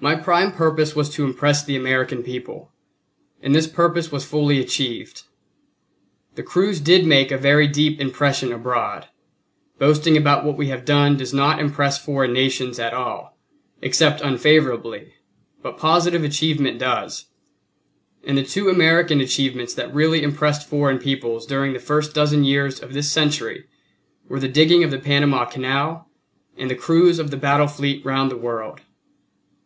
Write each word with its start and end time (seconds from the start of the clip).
My 0.00 0.16
prime 0.16 0.50
purpose 0.50 0.96
was 0.96 1.08
to 1.10 1.24
impress 1.24 1.62
the 1.62 1.76
American 1.76 2.24
people; 2.24 2.72
and 3.40 3.54
this 3.54 3.68
purpose 3.68 4.10
was 4.10 4.24
fully 4.24 4.58
achieved. 4.58 5.22
The 6.34 6.42
cruise 6.42 6.80
did 6.80 7.06
make 7.06 7.30
a 7.30 7.38
very 7.38 7.68
deep 7.68 8.00
impression 8.00 8.52
abroad; 8.52 9.06
boasting 9.78 10.16
about 10.16 10.44
what 10.44 10.56
we 10.56 10.66
have 10.70 10.84
done 10.84 11.16
does 11.16 11.32
not 11.32 11.60
impress 11.60 12.04
foreign 12.04 12.32
nations 12.32 12.80
at 12.80 12.92
all, 12.92 13.38
except 13.80 14.20
unfavorably, 14.20 15.12
but 15.62 15.78
positive 15.78 16.24
achievement 16.24 16.80
does; 16.80 17.26
and 18.24 18.36
the 18.36 18.42
two 18.42 18.68
American 18.70 19.20
achievements 19.20 19.72
that 19.72 19.94
really 19.94 20.24
impressed 20.24 20.68
foreign 20.68 20.98
peoples 20.98 21.46
during 21.46 21.74
the 21.74 21.78
first 21.78 22.12
dozen 22.12 22.42
years 22.42 22.80
of 22.82 22.92
this 22.92 23.08
century 23.08 23.66
were 24.28 24.40
the 24.40 24.48
digging 24.48 24.82
of 24.82 24.90
the 24.90 24.98
Panama 24.98 25.44
Canal 25.44 26.10
and 26.58 26.68
the 26.68 26.74
cruise 26.74 27.20
of 27.20 27.30
the 27.30 27.36
battle 27.36 27.68
fleet 27.68 28.04
round 28.04 28.32
the 28.32 28.36
world. 28.36 28.80